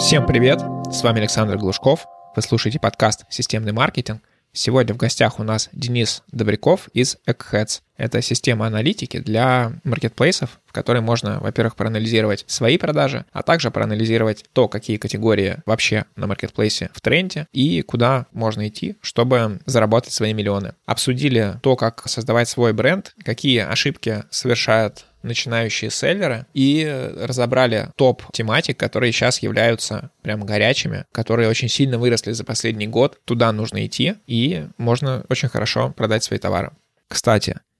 [0.00, 0.60] Всем привет!
[0.90, 2.06] С вами Александр Глушков.
[2.34, 4.22] Вы слушаете подкаст «Системный маркетинг».
[4.50, 7.82] Сегодня в гостях у нас Денис Добряков из Eggheads.
[7.98, 14.46] Это система аналитики для маркетплейсов, в которой можно, во-первых, проанализировать свои продажи, а также проанализировать
[14.54, 20.32] то, какие категории вообще на маркетплейсе в тренде и куда можно идти, чтобы заработать свои
[20.32, 20.74] миллионы.
[20.86, 28.76] Обсудили то, как создавать свой бренд, какие ошибки совершают начинающие селлеры и разобрали топ тематик,
[28.78, 33.18] которые сейчас являются прям горячими, которые очень сильно выросли за последний год.
[33.24, 36.70] Туда нужно идти, и можно очень хорошо продать свои товары.
[37.08, 37.60] Кстати,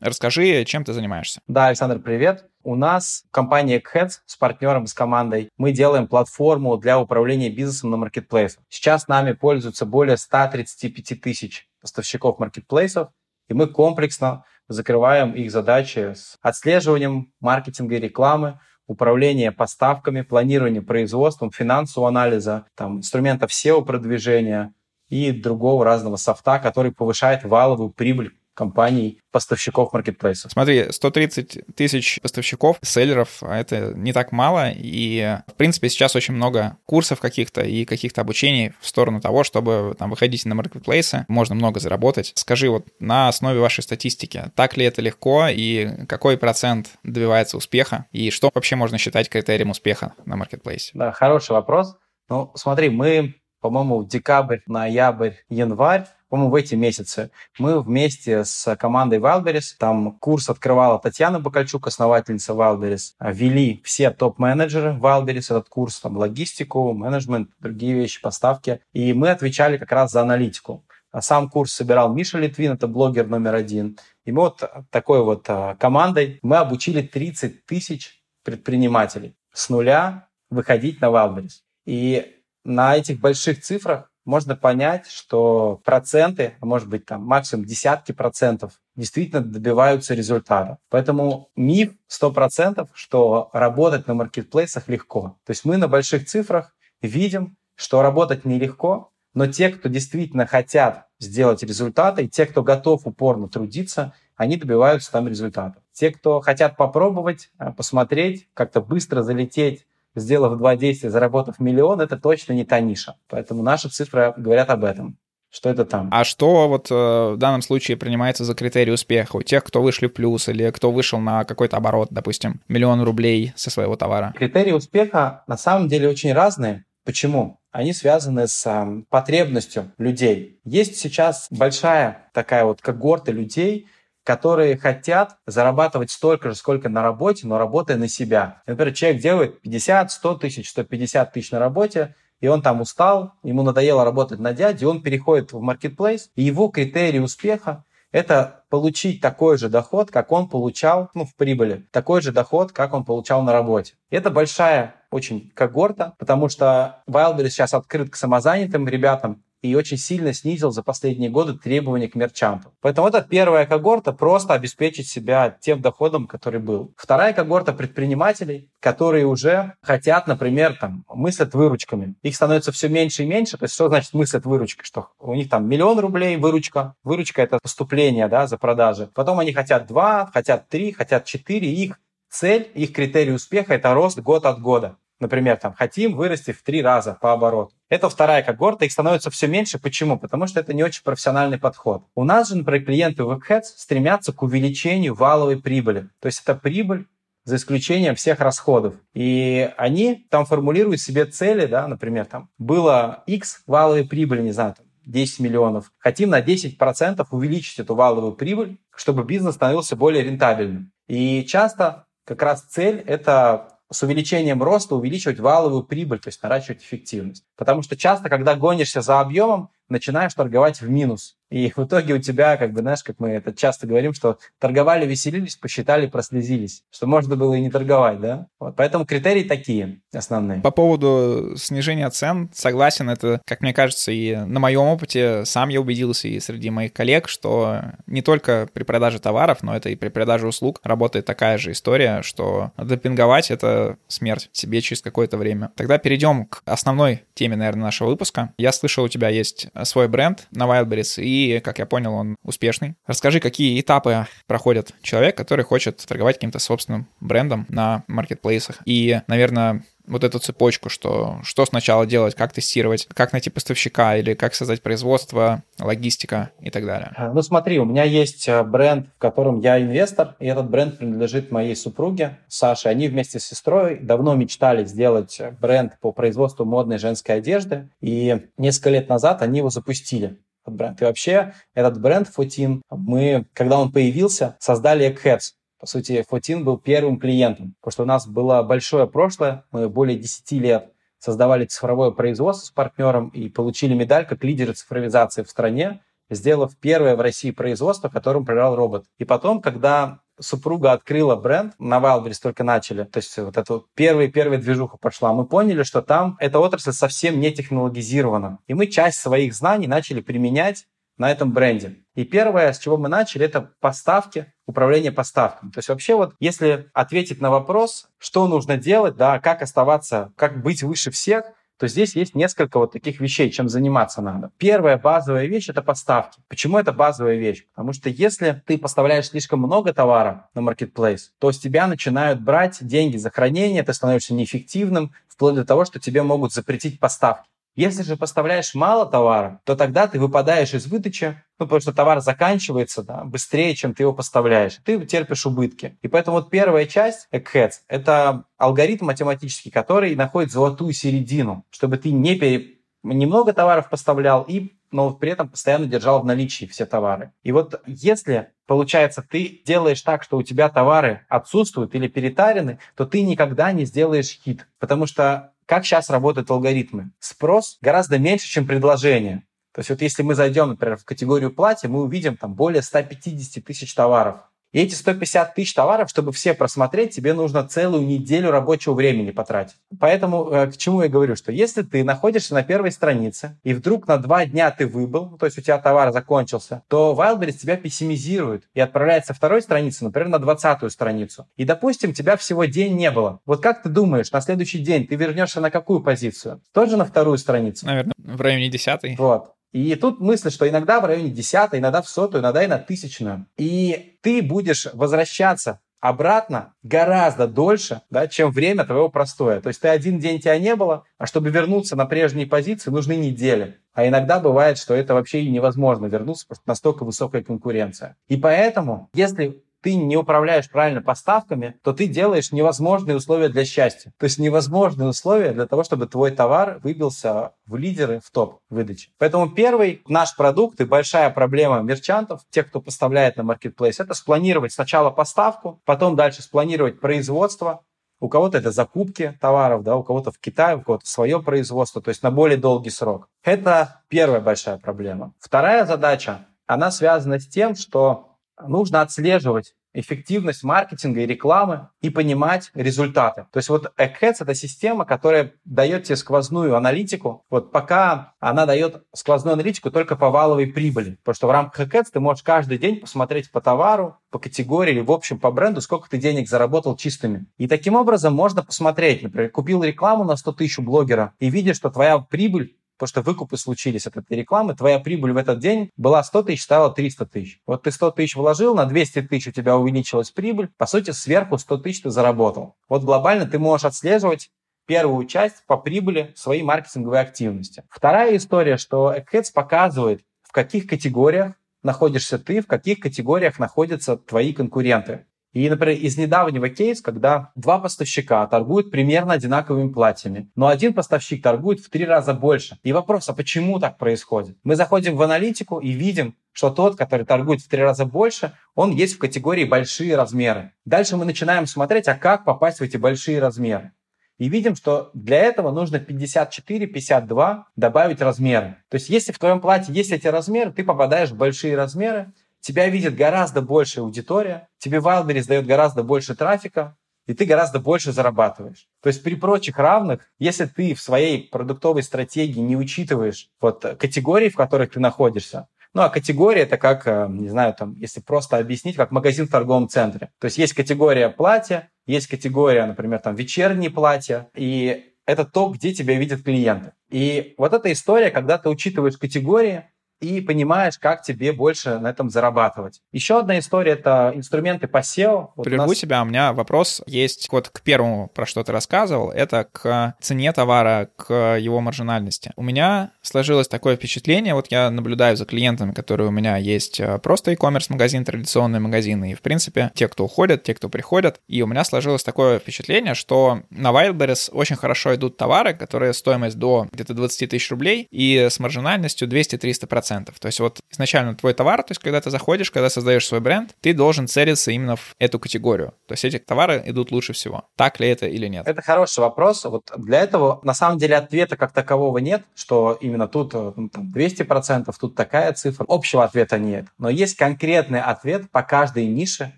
[0.00, 1.40] Расскажи, чем ты занимаешься.
[1.46, 2.46] Да, Александр, привет.
[2.62, 7.98] У нас компания Heads с партнером, с командой, мы делаем платформу для управления бизнесом на
[7.98, 8.62] маркетплейсах.
[8.70, 13.08] Сейчас нами пользуются более 135 тысяч поставщиков маркетплейсов,
[13.48, 21.50] и мы комплексно закрываем их задачи с отслеживанием маркетинга и рекламы, управления поставками, планирования производством,
[21.50, 24.72] финансового анализа, там, инструментов SEO-продвижения
[25.08, 30.52] и другого разного софта, который повышает валовую прибыль компаний, поставщиков маркетплейсов.
[30.52, 36.34] Смотри, 130 тысяч поставщиков, селлеров, а это не так мало, и, в принципе, сейчас очень
[36.34, 41.54] много курсов каких-то и каких-то обучений в сторону того, чтобы там выходить на маркетплейсы, можно
[41.54, 42.32] много заработать.
[42.34, 48.06] Скажи, вот на основе вашей статистики, так ли это легко, и какой процент добивается успеха,
[48.12, 50.92] и что вообще можно считать критерием успеха на маркетплейсе?
[50.94, 51.96] Да, хороший вопрос.
[52.28, 57.30] Ну, смотри, мы, по-моему, декабрь, ноябрь, январь по-моему, в эти месяцы.
[57.58, 64.96] Мы вместе с командой Wildberries, там курс открывала Татьяна Бакальчук, основательница Wildberries, вели все топ-менеджеры
[64.96, 68.80] Wildberries этот курс, там логистику, менеджмент, другие вещи, поставки.
[68.92, 70.84] И мы отвечали как раз за аналитику.
[71.10, 73.98] А сам курс собирал Миша Литвин, это блогер номер один.
[74.24, 81.00] И мы вот такой вот а, командой мы обучили 30 тысяч предпринимателей с нуля выходить
[81.00, 81.62] на Wildberries.
[81.84, 88.12] И на этих больших цифрах можно понять, что проценты, а может быть там максимум десятки
[88.12, 90.78] процентов действительно добиваются результата.
[90.90, 95.38] Поэтому миф 100%, что работать на маркетплейсах легко.
[95.44, 101.06] То есть мы на больших цифрах видим, что работать нелегко, но те, кто действительно хотят
[101.18, 105.82] сделать результаты, и те, кто готов упорно трудиться, они добиваются там результатов.
[105.92, 112.16] Те, кто хотят попробовать, а, посмотреть, как-то быстро залететь сделав два действия, заработав миллион, это
[112.16, 113.16] точно не та ниша.
[113.28, 115.16] Поэтому наши цифры говорят об этом
[115.52, 116.08] что это там.
[116.12, 120.06] А что вот э, в данном случае принимается за критерий успеха у тех, кто вышли
[120.06, 124.32] в плюс или кто вышел на какой-то оборот, допустим, миллион рублей со своего товара?
[124.36, 126.84] Критерии успеха на самом деле очень разные.
[127.04, 127.58] Почему?
[127.72, 130.60] Они связаны с э, потребностью людей.
[130.64, 133.88] Есть сейчас большая такая вот когорта людей,
[134.24, 138.62] которые хотят зарабатывать столько же, сколько на работе, но работая на себя.
[138.66, 143.62] Например, человек делает 50, 100 тысяч, 150 тысяч на работе, и он там устал, ему
[143.62, 149.56] надоело работать на дяде, он переходит в маркетплейс, и его критерий успеха– это получить такой
[149.56, 153.52] же доход, как он получал ну, в прибыли, такой же доход, как он получал на
[153.52, 153.94] работе.
[154.10, 160.32] Это большая очень когорта, потому что Wildberries сейчас открыт к самозанятым ребятам, и очень сильно
[160.32, 162.72] снизил за последние годы требования к мерчантам.
[162.80, 166.92] Поэтому это первая когорта просто обеспечить себя тем доходом, который был.
[166.96, 172.14] Вторая когорта предпринимателей, которые уже хотят, например, там, мыслят выручками.
[172.22, 173.58] Их становится все меньше и меньше.
[173.58, 174.84] То есть что значит мыслят выручкой?
[174.84, 176.94] Что у них там миллион рублей выручка.
[177.04, 179.10] Выручка– это поступление да, за продажи.
[179.14, 181.72] Потом они хотят два, хотят три, хотят четыре.
[181.72, 181.98] Их
[182.30, 184.96] цель, их критерий успеха– это рост год от года.
[185.20, 187.72] Например, там, хотим вырасти в три раза по обороту.
[187.90, 189.78] Это вторая когорта, их становится все меньше.
[189.78, 190.18] Почему?
[190.18, 192.04] Потому что это не очень профессиональный подход.
[192.14, 196.08] У нас же, например, клиенты WebHeads стремятся к увеличению валовой прибыли.
[196.20, 197.06] То есть это прибыль
[197.44, 198.94] за исключением всех расходов.
[199.12, 204.74] И они там формулируют себе цели, да, например, там было X валовой прибыли, не знаю,
[204.76, 205.92] там, 10 миллионов.
[205.98, 210.92] Хотим на 10% увеличить эту валовую прибыль, чтобы бизнес становился более рентабельным.
[211.08, 216.82] И часто как раз цель– это с увеличением роста увеличивать валовую прибыль, то есть наращивать
[216.82, 217.44] эффективность.
[217.56, 221.39] Потому что часто, когда гонишься за объемом, начинаешь торговать в минус.
[221.50, 225.06] И в итоге у тебя, как бы, знаешь, как мы это часто говорим, что торговали,
[225.06, 226.82] веселились, посчитали, прослезились.
[226.90, 228.46] Что можно было и не торговать, да?
[228.58, 230.60] Вот, поэтому критерии такие основные.
[230.60, 235.80] По поводу снижения цен, согласен, это, как мне кажется, и на моем опыте сам я
[235.80, 240.08] убедился и среди моих коллег, что не только при продаже товаров, но это и при
[240.08, 245.72] продаже услуг работает такая же история, что допинговать— это смерть себе через какое-то время.
[245.76, 248.52] Тогда перейдем к основной теме, наверное, нашего выпуска.
[248.58, 252.94] Я слышал, у тебя есть свой бренд на Wildberries, и, как я понял, он успешный.
[253.06, 258.78] Расскажи, какие этапы проходит человек, который хочет торговать каким-то собственным брендом на маркетплейсах.
[258.84, 264.34] И, наверное, вот эту цепочку, что, что сначала делать, как тестировать, как найти поставщика или
[264.34, 267.12] как создать производство, логистика и так далее.
[267.16, 270.98] А, ну смотри, у меня есть э, бренд, в котором я инвестор, и этот бренд
[270.98, 272.88] принадлежит моей супруге Саше.
[272.88, 278.90] Они вместе с сестрой давно мечтали сделать бренд по производству модной женской одежды, и несколько
[278.90, 281.00] лет назад они его запустили этот бренд.
[281.00, 285.52] И вообще этот бренд Фотин, мы, когда он появился, создали Eggheads.
[285.78, 290.18] По сути, Фотин был первым клиентом, потому что у нас было большое прошлое, мы более
[290.18, 296.02] 10 лет создавали цифровое производство с партнером и получили медаль как лидеры цифровизации в стране,
[296.30, 299.04] сделав первое в России производство, которым управлял робот.
[299.18, 304.58] И потом, когда супруга открыла бренд, на Wildberries только начали, то есть вот эта первая-первая
[304.58, 308.58] движуха пошла, мы поняли, что там эта отрасль совсем не технологизирована.
[308.66, 310.86] И мы часть своих знаний начали применять
[311.18, 311.98] на этом бренде.
[312.14, 315.70] И первое, с чего мы начали, это поставки, управление поставками.
[315.70, 320.62] То есть вообще вот, если ответить на вопрос, что нужно делать, да, как оставаться, как
[320.62, 321.44] быть выше всех,
[321.80, 324.50] то здесь есть несколько вот таких вещей, чем заниматься надо.
[324.58, 326.38] Первая базовая вещь– это поставки.
[326.46, 327.64] Почему это базовая вещь?
[327.74, 332.86] Потому что если ты поставляешь слишком много товара на marketplace, то с тебя начинают брать
[332.86, 337.48] деньги за хранение, ты становишься неэффективным, вплоть до того, что тебе могут запретить поставки.
[337.80, 342.20] Если же поставляешь мало товара, то тогда ты выпадаешь из выдачи, ну, потому что товар
[342.20, 344.78] заканчивается да, быстрее, чем ты его поставляешь.
[344.84, 345.96] Ты терпишь убытки.
[346.02, 352.10] И поэтому вот первая часть Eggheads– это алгоритм математический, который находит золотую середину, чтобы ты
[352.10, 352.80] не пере...
[353.02, 357.32] немного товаров поставлял и но при этом постоянно держал в наличии все товары.
[357.44, 363.06] И вот если, получается, ты делаешь так, что у тебя товары отсутствуют или перетарены, то
[363.06, 364.66] ты никогда не сделаешь хит.
[364.80, 367.12] Потому что как сейчас работают алгоритмы?
[367.20, 369.44] Спрос гораздо меньше, чем предложение.
[369.72, 373.64] То есть вот если мы зайдем, например, в категорию платья, мы увидим там более 150
[373.64, 374.38] тысяч товаров.
[374.72, 379.76] И эти 150 тысяч товаров, чтобы все просмотреть, тебе нужно целую неделю рабочего времени потратить.
[379.98, 384.06] Поэтому э, к чему я говорю, что если ты находишься на первой странице, и вдруг
[384.06, 388.68] на два дня ты выбыл, то есть у тебя товар закончился, то Wildberries тебя пессимизирует
[388.74, 391.48] и отправляет со второй страницы, например, на двадцатую страницу.
[391.56, 393.40] И, допустим, тебя всего день не было.
[393.46, 396.62] Вот как ты думаешь, на следующий день ты вернешься на какую позицию?
[396.72, 397.86] Тоже на вторую страницу?
[397.86, 399.16] Наверное, в районе десятой.
[399.16, 399.54] Вот.
[399.72, 403.46] И тут мысль, что иногда в районе десятой, иногда в сотую, иногда и на тысячную.
[403.56, 409.60] И ты будешь возвращаться обратно гораздо дольше, да, чем время твоего простоя.
[409.60, 413.16] То есть ты один день тебя не было, а чтобы вернуться на прежние позиции, нужны
[413.16, 413.78] недели.
[413.92, 418.16] А иногда бывает, что это вообще и невозможно вернуться, потому что настолько высокая конкуренция.
[418.28, 424.12] И поэтому, если ты не управляешь правильно поставками, то ты делаешь невозможные условия для счастья.
[424.18, 429.10] То есть невозможные условия для того, чтобы твой товар выбился в лидеры, в топ выдачи.
[429.18, 434.72] Поэтому первый наш продукт и большая проблема мерчантов, тех, кто поставляет на marketplace, это спланировать
[434.72, 437.82] сначала поставку, потом дальше спланировать производство,
[438.20, 442.10] у кого-то это закупки товаров, да, у кого-то в Китае, у кого-то свое производство, то
[442.10, 443.28] есть на более долгий срок.
[443.42, 445.32] Это первая большая проблема.
[445.40, 452.70] Вторая задача, она связана с тем, что нужно отслеживать эффективность маркетинга и рекламы и понимать
[452.74, 453.46] результаты.
[453.52, 457.44] То есть вот Eggheads— это система, которая дает тебе сквозную аналитику.
[457.50, 461.16] Вот пока она дает сквозную аналитику только по валовой прибыли.
[461.16, 465.00] Потому что в рамках Eggheads ты можешь каждый день посмотреть по товару, по категории или
[465.00, 467.46] в общем по бренду, сколько ты денег заработал чистыми.
[467.58, 471.90] И таким образом можно посмотреть, например, купил рекламу на 100 тысяч блогера и видишь, что
[471.90, 476.22] твоя прибыль потому что выкупы случились от этой рекламы, твоя прибыль в этот день была
[476.22, 477.58] 100 тысяч, стала 300 тысяч.
[477.66, 481.56] Вот ты 100 тысяч вложил, на 200 тысяч у тебя увеличилась прибыль, по сути, сверху
[481.56, 482.76] 100 тысяч ты заработал.
[482.90, 484.50] Вот глобально ты можешь отслеживать
[484.86, 487.84] первую часть по прибыли своей маркетинговой активности.
[487.88, 494.52] Вторая история, что Eggheads показывает, в каких категориях находишься ты, в каких категориях находятся твои
[494.52, 495.24] конкуренты.
[495.52, 501.42] И, например, из недавнего кейса, когда два поставщика торгуют примерно одинаковыми платьями, но один поставщик
[501.42, 502.78] торгует в три раза больше.
[502.84, 504.56] И вопрос, а почему так происходит?
[504.62, 508.92] Мы заходим в аналитику и видим, что тот, который торгует в три раза больше, он
[508.92, 510.72] есть в категории большие размеры.
[510.84, 513.92] Дальше мы начинаем смотреть, а как попасть в эти большие размеры.
[514.38, 518.76] И видим, что для этого нужно 54-52 добавить размеры.
[518.88, 522.88] То есть если в твоем платье есть эти размеры, ты попадаешь в большие размеры, тебя
[522.88, 528.88] видит гораздо большая аудитория, тебе Wildberries дает гораздо больше трафика, и ты гораздо больше зарабатываешь.
[529.02, 534.48] То есть при прочих равных, если ты в своей продуктовой стратегии не учитываешь вот категории,
[534.48, 538.58] в которых ты находишься, ну, а категория это как, э, не знаю, там, если просто
[538.58, 540.30] объяснить, как магазин в торговом центре.
[540.38, 545.92] То есть есть категория платья, есть категория, например, там, вечерние платья, и это то, где
[545.92, 546.92] тебя видят клиенты.
[547.10, 549.89] И вот эта история, когда ты учитываешь категории,
[550.20, 553.00] и понимаешь, как тебе больше на этом зарабатывать.
[553.12, 555.48] Еще одна история— это инструменты по SEO.
[555.56, 555.98] Вот Прерву нас...
[555.98, 560.52] тебя, у меня вопрос есть вот к первому, про что ты рассказывал, это к цене
[560.52, 562.52] товара, к его маржинальности.
[562.56, 567.18] У меня сложилось такое впечатление, вот я наблюдаю за клиентами, которые у меня есть э,
[567.18, 571.62] просто e-commerce магазин, традиционные магазины, и, в принципе, те, кто уходят, те, кто приходят, и
[571.62, 576.88] у меня сложилось такое впечатление, что на Wildberries очень хорошо идут товары, которые стоимость до
[576.92, 580.09] где-то 20 тысяч рублей и с маржинальностью 200-300%.
[580.10, 580.32] 100%.
[580.38, 583.74] То есть вот изначально твой товар, то есть когда ты заходишь, когда создаешь свой бренд,
[583.80, 585.94] ты должен целиться именно в эту категорию.
[586.06, 587.64] То есть эти товары идут лучше всего.
[587.76, 588.66] Так ли это или нет?
[588.66, 589.64] Это хороший вопрос.
[589.64, 593.88] Вот для этого на самом деле ответа как такового нет, что именно тут э, ну,
[593.88, 595.84] там, 200%, тут такая цифра.
[595.88, 596.86] Общего ответа нет.
[596.98, 599.52] Но есть конкретный ответ по каждой нише,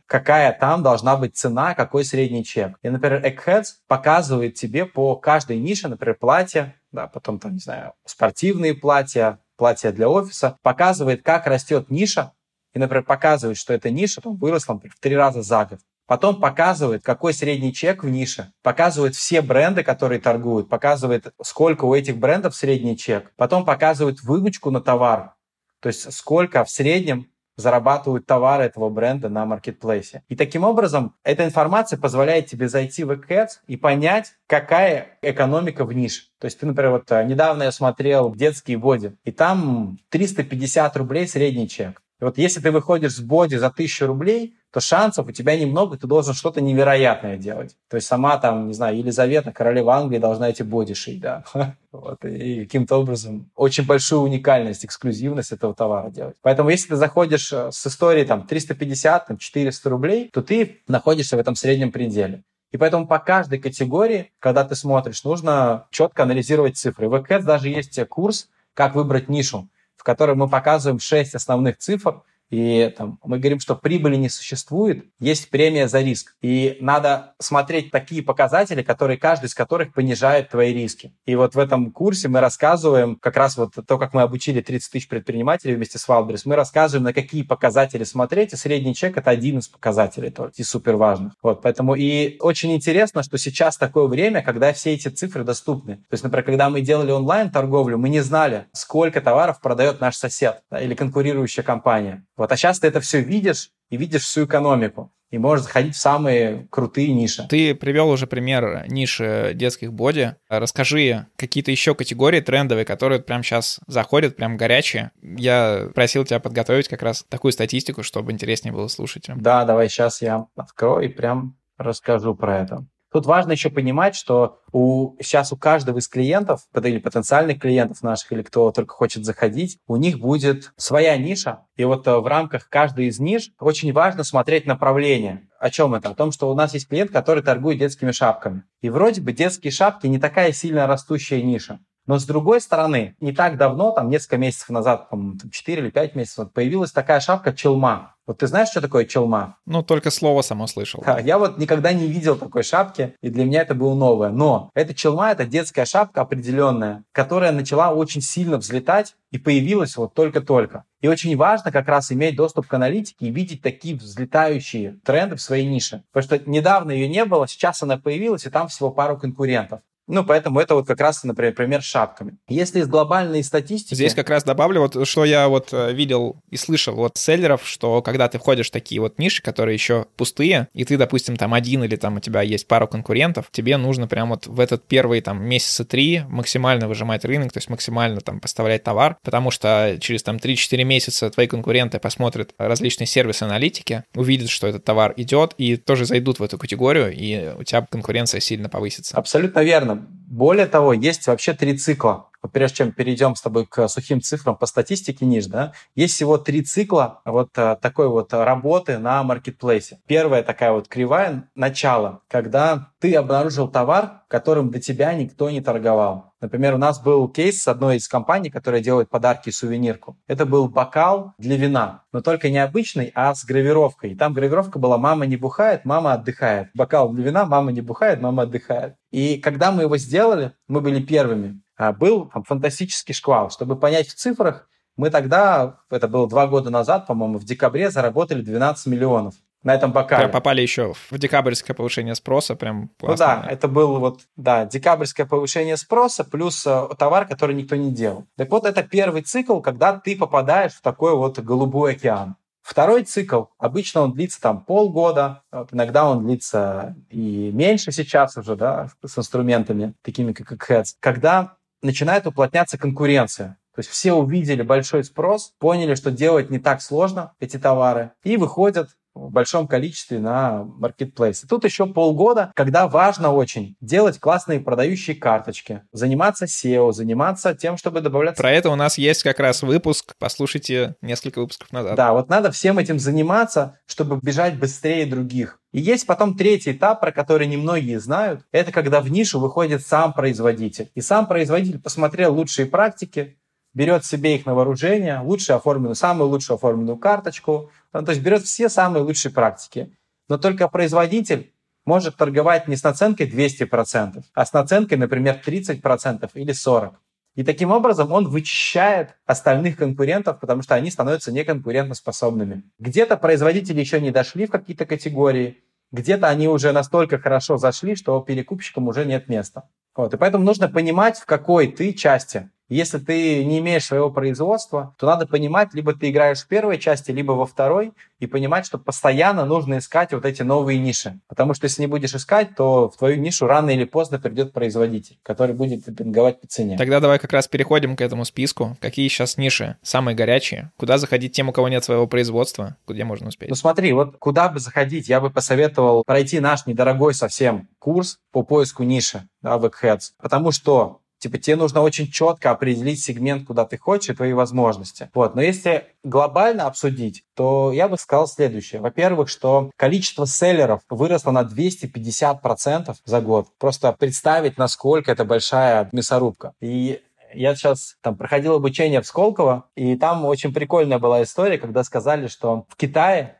[0.06, 2.76] какая там должна быть цена, какой средний чек.
[2.82, 7.94] И, например, Eggheads показывает тебе по каждой нише, например, платье, да, потом там, не знаю,
[8.04, 12.32] спортивные платья, платье для офиса, показывает, как растет ниша,
[12.74, 15.80] и, например, показывает, что эта ниша там, выросла например, в три раза за год.
[16.06, 21.94] Потом показывает, какой средний чек в нише, показывает все бренды, которые торгуют, показывает, сколько у
[21.94, 23.32] этих брендов средний чек.
[23.36, 25.34] Потом показывает выручку на товар,
[25.80, 30.22] то есть сколько в среднем зарабатывают товары этого бренда на маркетплейсе.
[30.28, 35.92] И таким образом эта информация позволяет тебе зайти в Ads и понять, какая экономика в
[35.92, 36.24] нише.
[36.38, 41.26] То есть ты, например, вот э, недавно я смотрел детские боди, и там 350 рублей
[41.28, 42.02] средний чек.
[42.22, 45.98] И вот если ты выходишь с боди за 1000 рублей, то шансов у тебя немного,
[45.98, 47.74] ты должен что-то невероятное делать.
[47.90, 51.42] То есть сама там, не знаю, Елизавета, королева Англии, должна эти боди шить, да.
[51.90, 56.36] Вот, и каким-то образом очень большую уникальность, эксклюзивность этого товара делать.
[56.42, 61.36] Поэтому если ты заходишь э, с историей там 350, там, 400 рублей, то ты находишься
[61.36, 62.44] в этом среднем пределе.
[62.70, 67.08] И поэтому по каждой категории, когда ты смотришь, нужно четко анализировать цифры.
[67.08, 69.68] В Ads даже есть курс «Как выбрать нишу»,
[70.02, 75.06] в котором мы показываем 6 основных цифр, и там, мы говорим, что прибыли не существует,
[75.18, 76.36] есть премия за риск.
[76.42, 81.14] И надо смотреть такие показатели, которые каждый из которых понижает твои риски.
[81.24, 84.92] И вот в этом курсе мы рассказываем как раз вот то, как мы обучили 30
[84.92, 89.30] тысяч предпринимателей вместе с Wildberries, мы рассказываем, на какие показатели смотреть, и средний чек— это
[89.30, 91.32] один из показателей только, и супер важных.
[91.42, 95.96] Вот, поэтому и очень интересно, что сейчас такое время, когда все эти цифры доступны.
[95.96, 100.60] То есть, например, когда мы делали онлайн-торговлю, мы не знали, сколько товаров продает наш сосед
[100.70, 102.26] да, или конкурирующая компания.
[102.42, 106.00] Вот, а сейчас ты это все видишь и видишь всю экономику и можешь заходить в
[106.00, 107.46] самые крутые ниши.
[107.48, 110.34] Ты привел уже пример ниши детских боди.
[110.48, 115.12] Расскажи какие-то еще категории трендовые, которые прямо сейчас заходят, прям горячие.
[115.22, 119.26] Я просил тебя подготовить как раз такую статистику, чтобы интереснее было слушать.
[119.36, 122.84] Да, давай сейчас я открою и прям расскажу про это.
[123.12, 128.32] Тут важно еще понимать, что у, сейчас у каждого из клиентов, или потенциальных клиентов наших,
[128.32, 131.66] или кто только хочет заходить, у них будет своя ниша.
[131.76, 135.48] И вот э, в рамках каждой из ниш очень важно смотреть направление.
[135.60, 136.10] О чем это?
[136.10, 138.64] О том, что у нас есть клиент, который торгует детскими шапками.
[138.80, 141.80] И вроде бы детские шапки не такая сильно растущая ниша.
[142.06, 146.14] Но с другой стороны, не так давно, там несколько месяцев назад, по-моему, 4 или 5
[146.16, 148.14] месяцев, появилась такая шапка челма.
[148.26, 149.56] Вот ты знаешь, что такое челма?
[149.66, 151.02] Ну, только слово само слышал.
[151.04, 154.30] Да, я вот никогда не видел такой шапки, и для меня это было новое.
[154.30, 160.14] Но эта челма— это детская шапка определенная, которая начала очень сильно взлетать и появилась вот
[160.14, 160.84] только-только.
[161.00, 165.42] И очень важно как раз иметь доступ к аналитике и видеть такие взлетающие тренды в
[165.42, 166.04] своей нише.
[166.12, 169.80] Потому что недавно ее не было, сейчас она появилась, и там всего пару конкурентов.
[170.06, 172.36] Ну, поэтому это вот как раз, например, пример с шапками.
[172.48, 173.94] Если из глобальной статистики...
[173.94, 178.02] Здесь как раз добавлю, вот что я вот э, видел и слышал от селлеров, что
[178.02, 181.84] когда ты входишь в такие вот ниши, которые еще пустые, и ты, допустим, там один
[181.84, 185.42] или там у тебя есть пару конкурентов, тебе нужно прям вот в этот первый там
[185.42, 190.36] месяца три максимально выжимать рынок, то есть максимально там поставлять товар, потому что через там
[190.36, 196.06] 3-4 месяца твои конкуренты посмотрят различные сервисы аналитики, увидят, что этот товар идет, и тоже
[196.06, 199.16] зайдут в эту категорию, и у тебя конкуренция сильно повысится.
[199.16, 199.91] Абсолютно верно.
[199.94, 204.66] Более того, есть вообще три цикла прежде чем перейдем с тобой к сухим цифрам по
[204.66, 210.00] статистике ниш, да, есть всего три цикла вот а, такой вот работы на маркетплейсе.
[210.06, 216.32] Первая такая вот кривая начало, когда ты обнаружил товар, которым до тебя никто не торговал.
[216.40, 220.16] Например, у нас был кейс с одной из компаний, которая делает подарки и сувенирку.
[220.26, 224.10] Это был бокал для вина, но только не обычный, а с гравировкой.
[224.10, 226.68] И там гравировка была «Мама не бухает, мама отдыхает».
[226.74, 228.96] Бокал для вина «Мама не бухает, мама отдыхает».
[229.12, 231.60] И когда мы его сделали, мы были первыми.
[231.82, 233.50] А, был фантастический шквал.
[233.50, 238.40] Чтобы понять в цифрах, мы тогда, это было два года назад, по-моему, в декабре заработали
[238.40, 239.34] 12 миллионов
[239.64, 240.22] на этом бокале.
[240.22, 243.10] Прям попали еще в декабрьское повышение спроса, прям классно.
[243.10, 247.90] Ну да, это был вот, да, декабрьское повышение спроса плюс э, товар, который никто не
[247.90, 248.26] делал.
[248.36, 252.36] Так вот, это первый цикл, когда ты попадаешь в такой вот голубой океан.
[252.60, 258.88] Второй цикл, обычно он длится там полгода, иногда он длится и меньше сейчас уже, да,
[259.04, 263.58] с инструментами, такими как Heads, когда начинает уплотняться конкуренция.
[263.74, 268.36] То есть все увидели большой спрос, поняли, что делать не так сложно эти товары, и
[268.36, 271.46] выходят в большом количестве на маркетплейсы.
[271.46, 278.00] Тут еще полгода, когда важно очень делать классные продающие карточки, заниматься SEO, заниматься тем, чтобы
[278.00, 278.36] добавлять...
[278.36, 281.94] Про это у нас есть как раз выпуск, послушайте несколько выпусков назад.
[281.96, 285.58] Да, вот надо всем этим заниматься, чтобы бежать быстрее других.
[285.72, 288.44] И есть потом третий этап, про который немногие знают.
[288.52, 290.90] Это когда в нишу выходит сам производитель.
[290.94, 293.38] И сам производитель посмотрел лучшие практики,
[293.74, 298.42] берет себе их на вооружение, лучше оформленную, самую лучшую оформленную карточку, ну, то есть берет
[298.42, 299.96] все самые лучшие практики.
[300.28, 301.52] Но только производитель
[301.84, 306.92] может торговать не с наценкой 200%, а с наценкой, например, 30% или 40%.
[307.34, 312.64] И таким образом он вычищает остальных конкурентов, потому что они становятся неконкурентоспособными.
[312.78, 318.20] Где-то производители еще не дошли в какие-то категории, где-то они уже настолько хорошо зашли, что
[318.20, 319.68] перекупщикам уже нет места.
[319.94, 320.12] Вот.
[320.14, 325.06] И поэтому нужно понимать, в какой ты части если ты не имеешь своего производства, то
[325.06, 329.44] надо понимать, либо ты играешь в первой части, либо во второй, и понимать, что постоянно
[329.44, 331.18] нужно искать вот эти новые ниши.
[331.28, 335.18] Потому что если не будешь искать, то в твою нишу рано или поздно придет производитель,
[335.22, 336.76] который будет демпинговать по цене.
[336.78, 338.76] Тогда давай как раз переходим к этому списку.
[338.80, 340.70] Какие сейчас ниши самые горячие?
[340.76, 342.76] Куда заходить тем, у кого нет своего производства?
[342.86, 343.48] Где можно успеть?
[343.50, 348.42] Ну смотри, вот куда бы заходить, я бы посоветовал пройти наш недорогой совсем курс по
[348.42, 350.12] поиску ниши да, в Eggheads.
[350.20, 355.08] Потому что Типа тебе нужно очень четко определить сегмент, куда ты хочешь, и твои возможности.
[355.14, 355.36] Вот.
[355.36, 358.80] Но если глобально обсудить, то я бы сказал следующее.
[358.80, 363.46] Во-первых, что количество селлеров выросло на 250% за год.
[363.58, 366.54] Просто представить, насколько это большая мясорубка.
[366.60, 367.00] И
[367.32, 372.26] я сейчас там проходил обучение в Сколково, и там очень прикольная была история, когда сказали,
[372.26, 373.36] что в Китае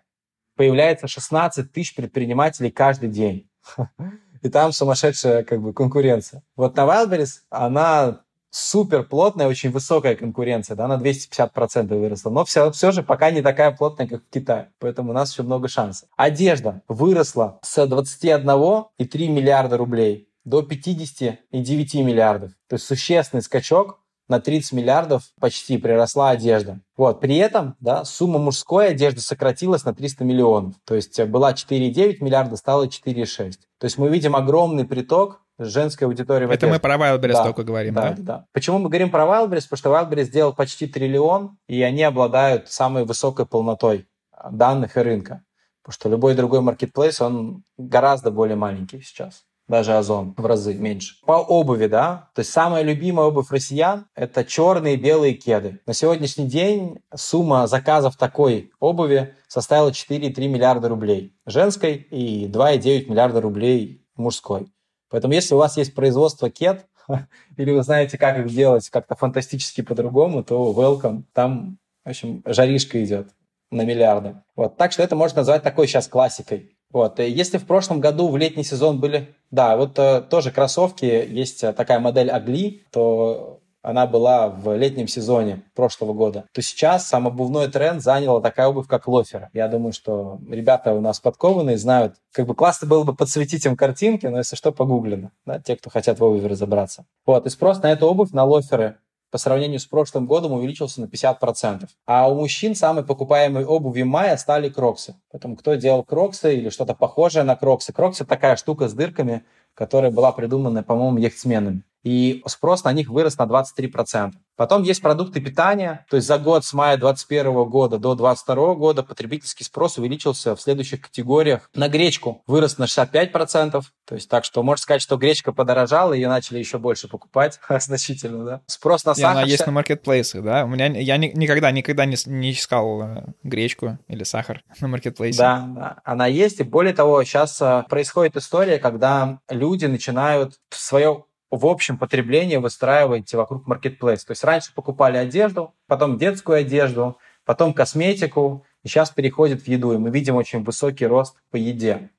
[0.55, 3.51] появляется 16 тысяч предпринимателей каждый день.
[4.43, 6.43] и там сумасшедшая как бы конкуренция.
[6.57, 12.71] Вот на Wildberries она супер плотная, очень высокая конкуренция, да, на 250% выросла, но все,
[12.71, 16.09] все же пока не такая плотная, как в Китае, поэтому у нас еще много шансов.
[16.17, 24.73] Одежда выросла с 21,3 миллиарда рублей до 50,9 миллиардов, то есть существенный скачок, на 30
[24.73, 26.81] миллиардов почти приросла одежда.
[26.97, 27.21] Вот.
[27.21, 30.75] При этом да, сумма мужской одежды сократилась на 300 миллионов.
[30.85, 33.53] То есть э, была 4,9 миллиарда, стала 4,6.
[33.79, 37.63] То есть мы видим огромный приток женской аудитории в Это мы про Wildberries да, только
[37.63, 38.17] говорим, да, да?
[38.19, 39.69] Да, Почему мы говорим про Wildberries?
[39.69, 44.09] Потому что Wildberries сделал почти триллион, и они обладают самой высокой полнотой
[44.51, 45.45] данных и рынка.
[45.83, 51.15] Потому что любой другой маркетплейс, он гораздо более маленький сейчас даже Озон в разы меньше.
[51.25, 55.81] По обуви, да, то есть самая любимая обувь россиян– это черные и белые кеды.
[55.87, 63.41] На сегодняшний день сумма заказов такой обуви составила 4,3 миллиарда рублей женской и 2,9 миллиарда
[63.41, 64.67] рублей мужской.
[65.09, 66.85] Поэтому если у вас есть производство кед,
[67.57, 71.23] или вы знаете, как их делать как-то фантастически по-другому, то welcome.
[71.33, 73.29] Там, в общем, жаришка идет
[73.71, 74.37] на миллиарды.
[74.55, 74.77] Вот.
[74.77, 76.77] Так что это можно назвать такой сейчас классикой.
[76.93, 77.21] Вот.
[77.21, 79.35] И если в прошлом году в летний сезон были...
[79.51, 85.09] Да, вот э, тоже кроссовки, есть э, такая модель Агли, то она была в летнем
[85.09, 89.51] сезоне прошлого года, то сейчас сам обувной тренд заняла такая обувь, как лоферы.
[89.53, 92.15] Я думаю, что ребята у нас подкованные, знают.
[92.33, 95.91] Как бы классно было бы подсветить им картинки, но если что, погуглено, да, те, кто
[95.91, 97.05] хотят в обуви разобраться.
[97.27, 98.97] Вот, и спрос на эту обувь, на лоферы
[99.33, 101.89] по сравнению с прошлым годом увеличился на 50%.
[102.07, 105.17] А у мужчин самой покупаемой обувью мая стали кроксы.
[105.33, 107.95] Поэтому кто делал кроксы или что-то похожее на кроксы?
[107.95, 111.83] Кроксы такая штука с дырками, которая была придумана, по-моему, яхтсменами.
[112.03, 114.33] И спрос на них вырос на 23%.
[114.57, 119.03] Потом есть продукты питания, то есть за год с мая 2021 года до 2022 года
[119.03, 121.71] потребительский спрос увеличился в следующих категориях.
[121.75, 126.29] На гречку вырос на 65%, то есть так что можно сказать, что гречка подорожала, ее
[126.29, 128.61] начали еще больше покупать значительно, да.
[128.67, 129.37] Спрос на сахар...
[129.37, 130.65] И она есть на маркетплейсах, да?
[130.65, 135.39] У меня, я ни, никогда, никогда не, не искал э, гречку или сахар на маркетплейсе.
[135.39, 141.25] Да, да, она есть, и более того, сейчас э, происходит история, когда люди начинают свое
[141.53, 144.27] в общем потреблении выстраиваете вокруг маркетплейса.
[144.27, 149.93] То есть раньше покупали одежду, потом детскую одежду, потом косметику, и сейчас переходит в еду.
[149.93, 152.11] И мы видим очень высокий рост по еде.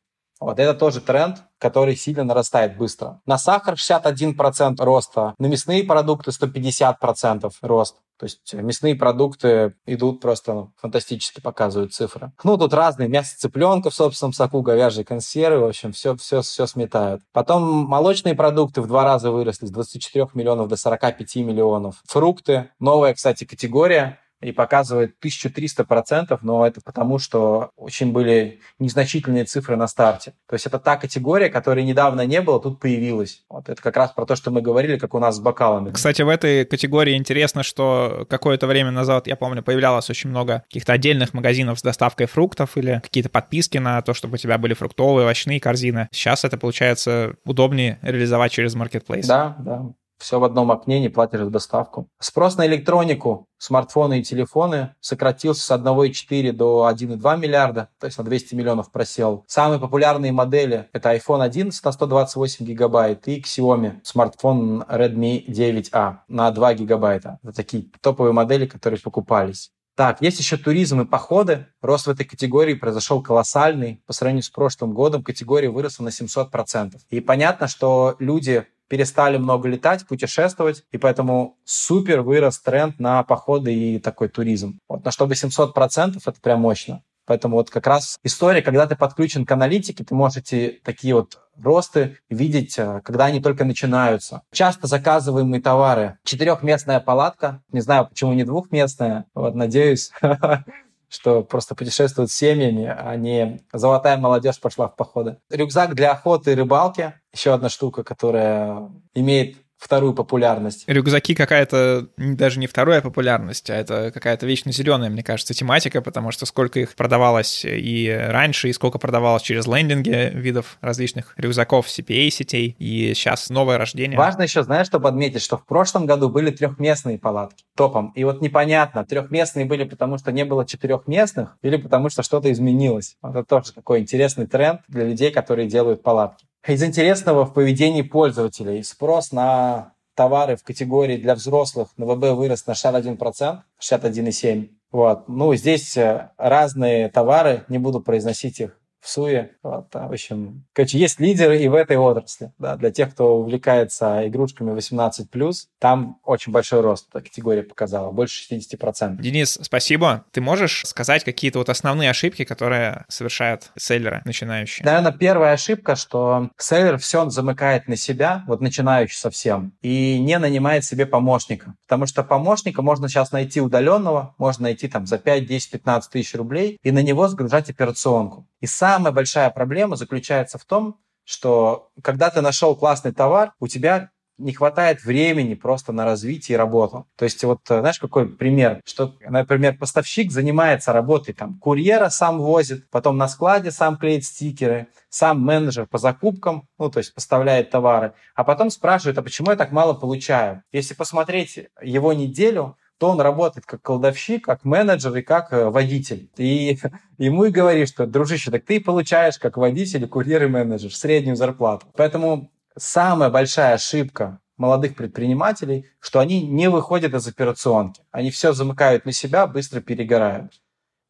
[0.43, 3.21] Вот это тоже тренд, который сильно нарастает быстро.
[3.25, 7.95] На сахар 61% роста, на мясные продукты 150% рост.
[8.17, 12.31] То есть мясные продукты идут просто ну, фантастически показывают цифры.
[12.43, 16.67] Ну, тут разные мясо цыпленка в собственном соку, говяжьи консервы, в общем, все, все, все
[16.67, 17.21] сметают.
[17.31, 22.01] Потом молочные продукты в два раза выросли с 24 миллионов до 45 миллионов.
[22.05, 29.75] Фрукты, новая, кстати, категория, и показывает 1300%, но это потому, что очень были незначительные цифры
[29.75, 30.33] на старте.
[30.47, 33.43] То есть это та категория, которой недавно не было, тут появилась.
[33.49, 35.91] Вот это как раз про то, что мы говорили, как у нас с бокалами.
[35.91, 40.93] Кстати, в этой категории интересно, что какое-то время назад, я помню, появлялось очень много каких-то
[40.93, 45.25] отдельных магазинов с доставкой фруктов или какие-то подписки на то, чтобы у тебя были фруктовые,
[45.25, 46.09] овощные корзины.
[46.11, 49.25] Сейчас это получается удобнее реализовать через маркетплейс.
[49.25, 49.93] Да, да
[50.23, 52.07] все в одном окне, не платишь за доставку.
[52.19, 58.23] Спрос на электронику, смартфоны и телефоны сократился с 1,4 до 1,2 миллиарда, то есть на
[58.23, 59.43] 200 миллионов просел.
[59.47, 66.51] Самые популярные модели– это iPhone 11 на 128 гигабайт и Xiaomi смартфон Redmi 9A на
[66.51, 67.39] 2 гигабайта.
[67.43, 69.71] Это такие топовые модели, которые покупались.
[69.95, 71.67] Так, есть еще туризм и походы.
[71.81, 74.01] Рост в этой категории произошел колоссальный.
[74.07, 76.95] По сравнению с прошлым годом категория выросла на 700%.
[77.11, 83.73] И понятно, что люди перестали много летать, путешествовать, и поэтому супер вырос тренд на походы
[83.73, 84.77] и такой туризм.
[84.87, 87.01] Вот на что 800% это прям мощно.
[87.25, 91.39] Поэтому вот как раз история, когда ты подключен к аналитике, ты можешь эти такие вот
[91.59, 94.43] росты видеть, э, когда они только начинаются.
[94.51, 96.19] Часто заказываемые товары.
[96.23, 97.63] Четырехместная палатка.
[97.71, 99.25] Не знаю, почему не двухместная.
[99.33, 100.11] Вот, надеюсь,
[101.13, 105.37] что просто путешествуют с семьями, а не золотая молодежь пошла в походы.
[105.49, 107.13] Рюкзак для охоты и рыбалки.
[107.33, 110.85] Еще одна штука, которая имеет вторую популярность.
[110.87, 116.31] Рюкзаки какая-то даже не вторая популярность, а это какая-то вечно зеленая, мне кажется, тематика, потому
[116.31, 122.75] что сколько их продавалось и раньше, и сколько продавалось через лендинги видов различных рюкзаков CPA-сетей,
[122.79, 124.17] и сейчас новое рождение.
[124.17, 128.11] Важно еще, знаешь, чтобы отметить, что в прошлом году были трехместные палатки топом.
[128.15, 133.17] И вот непонятно, трехместные были потому, что не было четырехместных, или потому что что-то изменилось.
[133.23, 136.45] Это тоже такой интересный тренд для людей, которые делают палатки.
[136.65, 142.65] Из интересного в поведении пользователей спрос на товары в категории для взрослых на ВБ вырос
[142.67, 144.69] на 61%, 61,7%.
[144.93, 145.27] Вот.
[145.27, 149.51] Ну, здесь э, разные товары, не буду произносить их в СУЕ.
[149.61, 152.53] Вот, в общем, короче, есть лидеры и в этой отрасли.
[152.57, 158.53] Да, для тех, кто увлекается игрушками 18+, там очень большой рост эта категория показала, больше
[158.53, 159.21] 60%.
[159.21, 160.23] Денис, спасибо.
[160.31, 164.85] Ты можешь сказать какие-то вот основные ошибки, которые совершают селлеры начинающие?
[164.85, 170.85] Наверное, первая ошибка, что селлер все замыкает на себя, вот начинающий совсем, и не нанимает
[170.85, 171.75] себе помощника.
[171.85, 176.33] Потому что помощника можно сейчас найти удаленного, можно найти там за 5, 10, 15 тысяч
[176.35, 178.47] рублей и на него сгружать операционку.
[178.61, 184.11] И самая большая проблема заключается в том, что когда ты нашел классный товар, у тебя
[184.37, 187.07] не хватает времени просто на развитие и работу.
[187.15, 188.81] То есть вот э, знаешь, какой пример?
[188.85, 194.87] Что, например, поставщик занимается работой, там, курьера сам возит, потом на складе сам клеит стикеры,
[195.09, 199.55] сам менеджер по закупкам, ну, то есть поставляет товары, а потом спрашивает, а почему я
[199.55, 200.63] так мало получаю?
[200.71, 206.29] Если посмотреть его неделю, то он работает как колдовщик, как менеджер и как э, водитель.
[206.37, 206.79] И
[207.17, 211.85] ему и говоришь, что, дружище, так ты получаешь как водитель, курьер и менеджер среднюю зарплату.
[211.97, 218.03] Поэтому самая большая ошибка молодых предпринимателей, что они не выходят из операционки.
[218.11, 220.61] Они все замыкают на себя, быстро перегорают.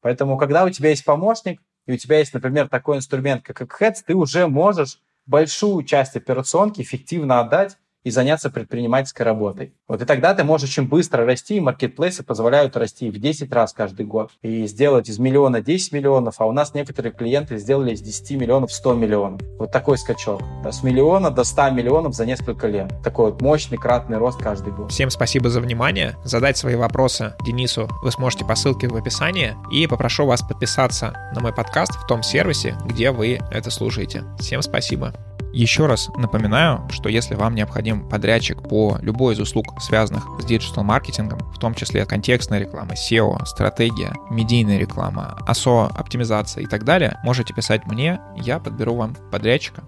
[0.02, 3.98] Поэтому, когда у тебя есть помощник, и у тебя есть, например, такой инструмент, как Heads,
[4.08, 9.74] ты уже можешь большую часть операционки эффективно отдать и заняться предпринимательской работой.
[9.88, 13.74] Вот и тогда ты можешь очень быстро расти, и маркетплейсы позволяют расти в 10 раз
[13.74, 14.32] каждый год.
[14.42, 18.72] И сделать из миллиона 10 миллионов, а у нас некоторые клиенты сделали из 10 миллионов
[18.72, 19.42] 100 миллионов.
[19.58, 20.42] Вот такой скачок.
[20.64, 22.92] Да, с миллиона до 100 миллионов за несколько лет.
[23.04, 24.92] Такой вот мощный кратный рост каждый год.
[24.92, 26.16] Всем спасибо за внимание.
[26.24, 29.56] Задать свои вопросы Денису вы сможете по ссылке в описании.
[29.72, 34.24] И попрошу вас подписаться на мой подкаст в том сервисе, где вы это слушаете.
[34.40, 35.14] Всем спасибо.
[35.54, 41.40] Еще раз напоминаю, что если вам необходим подрядчик по любой из услуг, связанных с диджитал-маркетингом,
[41.54, 47.54] в том числе контекстная реклама, SEO, стратегия, медийная реклама, ASO, оптимизация и так далее, можете
[47.54, 49.84] писать мне, я подберу вам подрядчика.